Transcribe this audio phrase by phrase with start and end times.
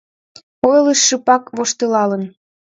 [0.71, 2.23] Ойлыш шыпак воштылалын: